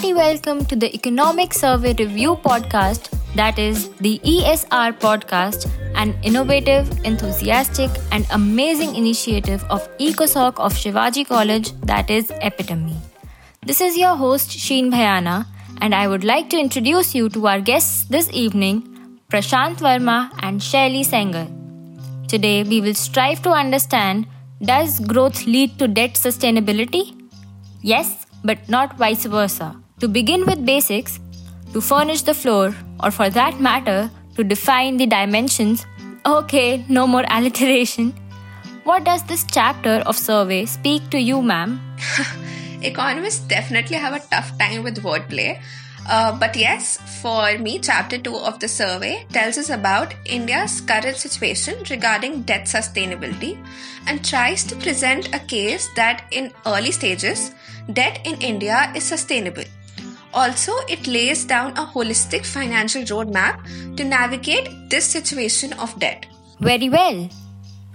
[0.00, 6.88] hearty welcome to the Economic Survey Review podcast, that is the ESR podcast, an innovative,
[7.04, 12.96] enthusiastic, and amazing initiative of EcoSoc of Shivaji College, that is Epitome.
[13.66, 15.46] This is your host, Sheen Bhayana,
[15.82, 18.80] and I would like to introduce you to our guests this evening,
[19.28, 21.46] Prashant Verma and Shaili Sengar.
[22.26, 24.26] Today, we will strive to understand
[24.62, 27.04] does growth lead to debt sustainability?
[27.82, 29.76] Yes, but not vice versa.
[30.00, 31.20] To begin with basics,
[31.74, 35.84] to furnish the floor, or for that matter, to define the dimensions,
[36.24, 38.14] okay, no more alliteration.
[38.84, 41.78] What does this chapter of survey speak to you, ma'am?
[42.82, 45.60] Economists definitely have a tough time with wordplay,
[46.08, 51.16] uh, but yes, for me, chapter 2 of the survey tells us about India's current
[51.16, 53.62] situation regarding debt sustainability
[54.06, 57.52] and tries to present a case that in early stages,
[57.92, 59.64] debt in India is sustainable.
[60.32, 63.64] Also, it lays down a holistic financial roadmap
[63.96, 66.26] to navigate this situation of debt.
[66.60, 67.28] Very well.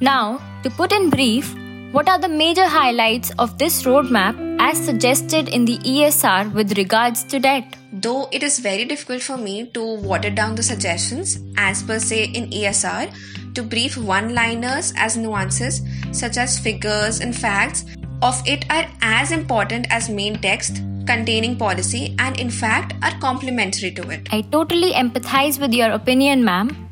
[0.02, 1.56] Now, to put in brief,
[1.94, 7.24] what are the major highlights of this roadmap as suggested in the ESR with regards
[7.24, 7.78] to debt?
[7.94, 12.32] Though it is very difficult for me to water down the suggestions, as per se
[12.34, 13.14] in ESR,
[13.54, 17.86] to brief one liners as nuances such as figures and facts
[18.22, 23.92] of it are as important as main text containing policy and in fact are complementary
[23.92, 24.28] to it.
[24.32, 26.90] I totally empathize with your opinion, ma'am.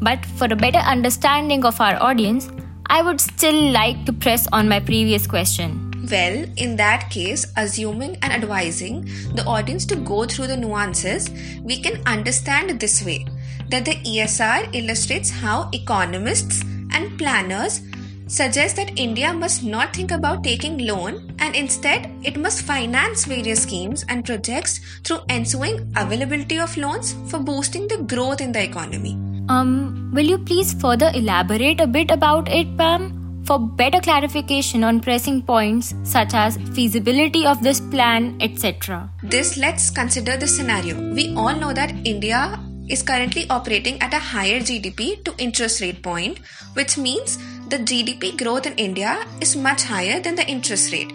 [0.00, 2.50] But for a better understanding of our audience,
[2.86, 5.92] I would still like to press on my previous question.
[6.10, 11.30] Well, in that case, assuming and advising the audience to go through the nuances,
[11.62, 13.24] we can understand this way
[13.68, 17.80] that the ESR illustrates how economists and planners
[18.26, 23.62] suggest that India must not think about taking loan and instead it must finance various
[23.62, 29.18] schemes and projects through ensuing availability of loans for boosting the growth in the economy.
[29.48, 33.18] Um, will you please further elaborate a bit about it, Pam?
[33.44, 39.10] For better clarification on pressing points such as feasibility of this plan, etc.
[39.22, 41.12] This let's consider the scenario.
[41.12, 46.02] We all know that India is currently operating at a higher GDP to interest rate
[46.02, 46.38] point,
[46.74, 47.38] which means
[47.72, 51.10] the GDP growth in India is much higher than the interest rate,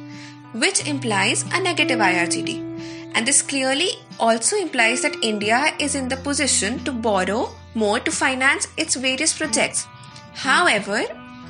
[0.53, 3.11] which implies a negative IRGD.
[3.13, 8.11] And this clearly also implies that India is in the position to borrow more to
[8.11, 9.85] finance its various projects.
[10.33, 11.03] However,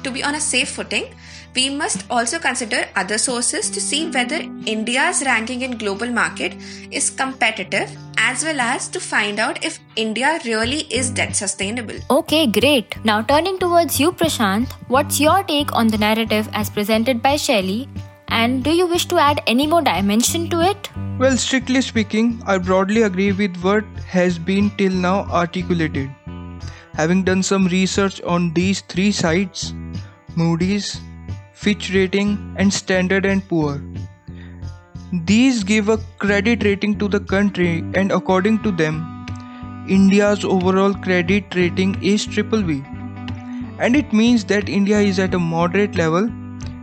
[0.03, 1.15] to be on a safe footing,
[1.55, 6.53] we must also consider other sources to see whether India's ranking in global market
[6.91, 7.97] is competitive
[8.29, 11.95] as well as to find out if India really is debt sustainable.
[12.09, 12.97] Okay, great.
[13.05, 17.87] Now turning towards you Prashant, what's your take on the narrative as presented by Shaili
[18.27, 20.89] and do you wish to add any more dimension to it?
[21.17, 26.09] Well, strictly speaking, I broadly agree with what has been till now articulated.
[26.93, 29.73] Having done some research on these three sites,
[30.35, 30.99] Moody's,
[31.53, 33.81] Fitch Rating, and Standard and Poor.
[35.13, 39.25] These give a credit rating to the country, and according to them,
[39.87, 42.83] India's overall credit rating is triple B.
[43.79, 46.25] And it means that India is at a moderate level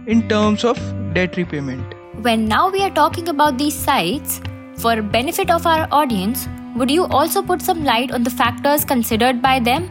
[0.07, 0.79] in terms of
[1.13, 1.95] debt repayment.
[2.23, 4.41] When now we are talking about these sites,
[4.79, 9.43] for benefit of our audience, would you also put some light on the factors considered
[9.43, 9.91] by them?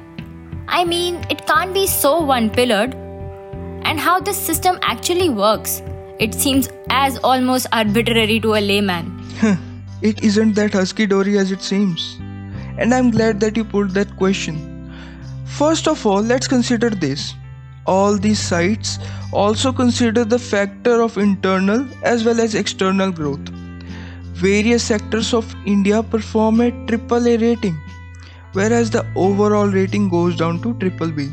[0.68, 2.96] I mean, it can't be so one pillared
[3.86, 5.84] and how this system actually works.
[6.20, 9.12] It seems as almost arbitrary to a layman.
[10.02, 12.18] it isn't that husky dory as it seems.
[12.78, 14.94] And I'm glad that you put that question.
[15.46, 17.34] First of all, let's consider this.
[17.86, 19.00] All these sites
[19.32, 23.50] also consider the factor of internal as well as external growth.
[24.34, 27.78] Various sectors of India perform a AAA rating,
[28.54, 31.30] whereas the overall rating goes down to triple B.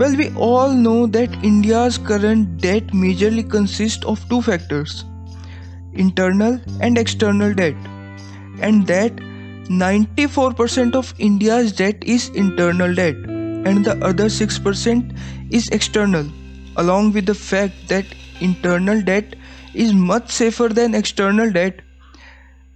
[0.00, 5.04] Well, we all know that India's current debt majorly consists of two factors
[5.92, 7.74] internal and external debt,
[8.62, 9.14] and that
[9.82, 15.14] 94% of India's debt is internal debt, and the other 6%
[15.50, 16.24] is external,
[16.78, 18.06] along with the fact that
[18.40, 19.36] internal debt
[19.74, 21.82] is much safer than external debt.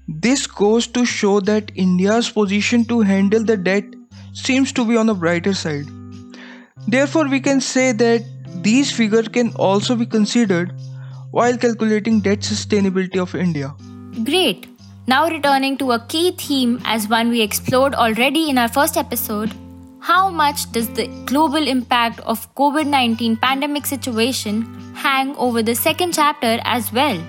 [0.06, 3.84] This goes to show that India's position to handle the debt
[4.34, 5.86] seems to be on the brighter side.
[6.86, 8.24] Therefore, we can say that
[8.62, 10.72] these figures can also be considered
[11.30, 13.74] while calculating debt sustainability of India.
[14.24, 14.68] Great.
[15.06, 19.52] Now, returning to a key theme as one we explored already in our first episode,
[20.00, 24.62] how much does the global impact of COVID-19 pandemic situation
[24.94, 27.20] hang over the second chapter as well?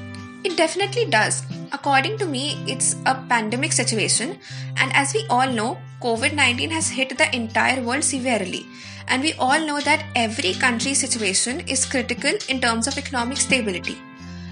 [0.44, 1.44] It definitely does.
[1.72, 4.40] According to me, it's a pandemic situation,
[4.78, 8.66] and as we all know, COVID 19 has hit the entire world severely.
[9.08, 13.98] And we all know that every country's situation is critical in terms of economic stability.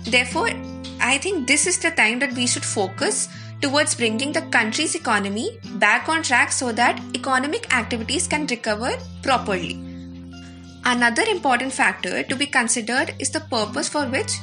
[0.03, 0.49] Therefore,
[1.01, 3.29] I think this is the time that we should focus
[3.61, 9.92] towards bringing the country's economy back on track so that economic activities can recover properly.
[10.85, 14.33] Another important factor to be considered is the purpose for which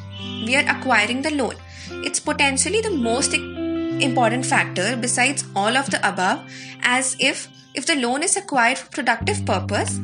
[0.46, 1.54] we are acquiring the loan.
[1.90, 6.50] It's potentially the most important factor besides all of the above,
[6.82, 10.00] as if if the loan is acquired for productive purpose,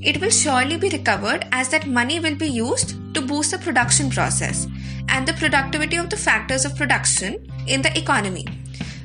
[0.00, 4.08] it will surely be recovered as that money will be used to boost the production
[4.10, 4.66] process
[5.08, 8.46] and the productivity of the factors of production in the economy,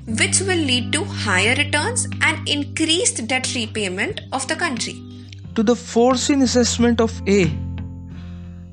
[0.07, 5.12] which will lead to higher returns and increased debt repayment of the country.
[5.55, 7.45] To the foreseen assessment of A,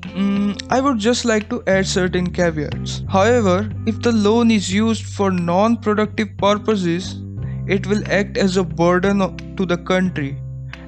[0.03, 3.03] mm, I would just like to add certain caveats.
[3.07, 7.17] However, if the loan is used for non productive purposes,
[7.67, 9.19] it will act as a burden
[9.57, 10.37] to the country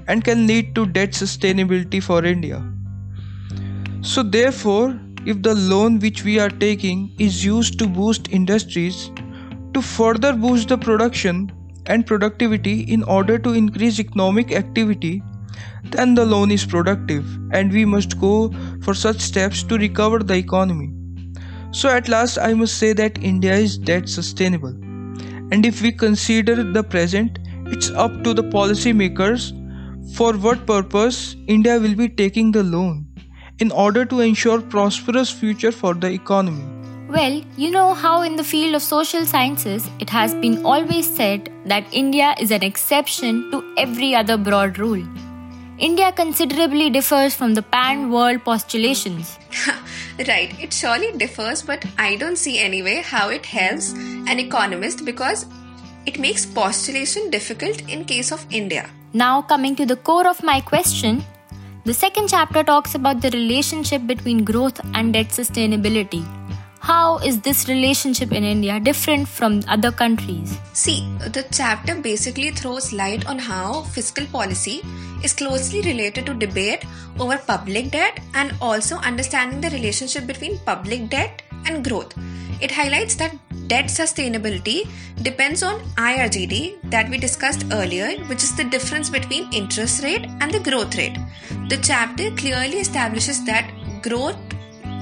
[0.08, 2.64] and can lead to debt sustainability for India.
[4.02, 9.12] So, therefore, if the loan which we are taking is used to boost industries,
[9.76, 11.52] to further boost the production
[11.86, 15.22] and productivity in order to increase economic activity,
[15.84, 18.52] then the loan is productive and we must go
[18.84, 20.92] for such steps to recover the economy.
[21.72, 24.76] So, at last, I must say that India is debt sustainable.
[25.52, 29.52] And if we consider the present, it's up to the policymakers
[30.16, 33.08] for what purpose India will be taking the loan
[33.60, 36.64] in order to ensure prosperous future for the economy.
[37.10, 41.52] Well, you know how in the field of social sciences it has been always said
[41.66, 45.06] that India is an exception to every other broad rule.
[45.80, 49.40] India considerably differs from the pan world postulations.
[50.28, 55.48] right, it surely differs, but I don't see anyway how it helps an economist because
[56.06, 58.88] it makes postulation difficult in case of India.
[59.14, 61.24] Now, coming to the core of my question,
[61.86, 66.24] the second chapter talks about the relationship between growth and debt sustainability.
[66.84, 70.58] How is this relationship in India different from other countries?
[70.74, 74.82] See, the chapter basically throws light on how fiscal policy
[75.24, 76.84] is closely related to debate
[77.22, 82.14] over public debt and also understanding the relationship between public debt and growth.
[82.60, 83.34] It highlights that
[83.70, 84.90] debt sustainability
[85.22, 90.52] depends on IRGD that we discussed earlier, which is the difference between interest rate and
[90.54, 91.18] the growth rate.
[91.70, 93.72] The chapter clearly establishes that
[94.02, 94.36] growth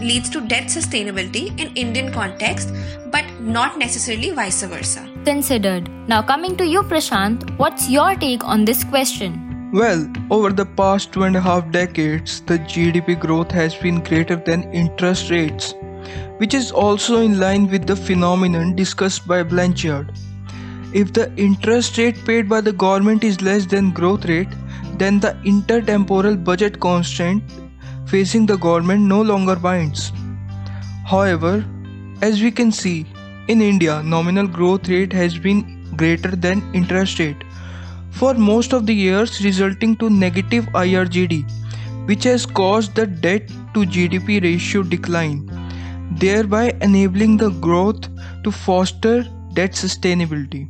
[0.01, 2.73] leads to debt sustainability in Indian context,
[3.11, 5.07] but not necessarily vice versa.
[5.25, 5.89] Considered.
[6.07, 9.69] Now, coming to you, Prashant, what's your take on this question?
[9.73, 14.35] Well, over the past two and a half decades, the GDP growth has been greater
[14.35, 15.75] than interest rates,
[16.37, 20.11] which is also in line with the phenomenon discussed by Blanchard.
[20.93, 24.49] If the interest rate paid by the government is less than growth rate,
[24.97, 27.41] then the intertemporal budget constraint
[28.11, 30.11] facing the government no longer binds.
[31.05, 31.65] However,
[32.21, 33.05] as we can see,
[33.47, 35.61] in India, nominal growth rate has been
[35.95, 37.43] greater than interest rate
[38.11, 41.43] for most of the years resulting to negative IRGD
[42.07, 45.39] which has caused the debt to GDP ratio decline
[46.23, 48.09] thereby enabling the growth
[48.43, 50.67] to foster debt sustainability.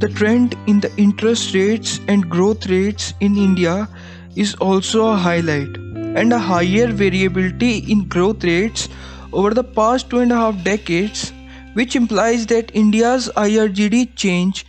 [0.00, 3.88] The trend in the interest rates and growth rates in India
[4.36, 5.83] is also a highlight
[6.14, 8.88] and a higher variability in growth rates
[9.32, 11.32] over the past two and a half decades,
[11.74, 14.64] which implies that India's IRGD change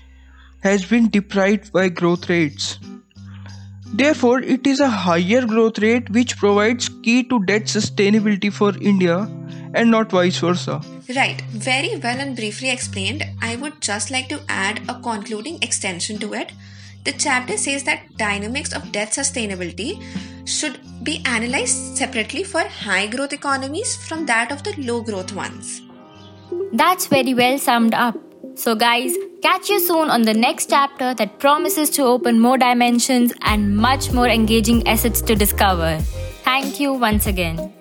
[0.62, 2.80] has been deprived by growth rates.
[3.94, 9.30] Therefore, it is a higher growth rate which provides key to debt sustainability for India
[9.74, 10.82] and not vice versa.
[11.16, 13.24] Right, very well and briefly explained.
[13.42, 16.52] I would just like to add a concluding extension to it.
[17.04, 20.04] The chapter says that dynamics of debt sustainability
[20.46, 25.82] should be analyzed separately for high growth economies from that of the low growth ones.
[26.74, 28.16] That's very well summed up.
[28.56, 33.34] So, guys, catch you soon on the next chapter that promises to open more dimensions
[33.42, 36.00] and much more engaging assets to discover.
[36.44, 37.75] Thank you once again.